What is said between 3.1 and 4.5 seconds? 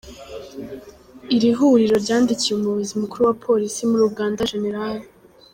wa Polisi muri Uganda